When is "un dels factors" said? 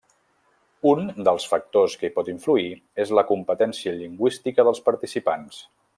0.91-1.97